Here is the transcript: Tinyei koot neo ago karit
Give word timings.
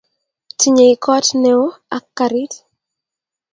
Tinyei 0.59 0.95
koot 1.03 1.27
neo 1.41 1.63
ago 1.95 2.07
karit 2.17 2.53